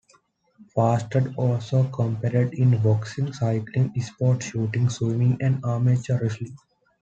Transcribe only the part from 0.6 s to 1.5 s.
Farstad